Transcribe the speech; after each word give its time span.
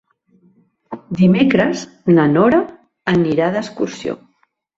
Dimecres 1.19 1.83
na 2.15 2.25
Nora 2.33 2.63
anirà 3.15 3.53
d'excursió. 3.59 4.19